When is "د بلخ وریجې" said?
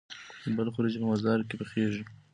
0.43-0.99